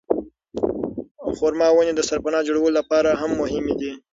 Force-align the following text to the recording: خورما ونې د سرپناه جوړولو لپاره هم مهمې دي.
خورما 1.35 1.67
ونې 1.73 1.93
د 1.95 2.01
سرپناه 2.09 2.45
جوړولو 2.47 2.75
لپاره 2.79 3.09
هم 3.21 3.31
مهمې 3.41 3.73
دي. 3.79 3.91